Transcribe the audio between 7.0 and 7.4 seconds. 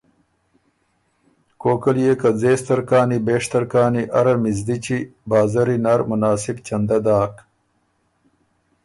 داک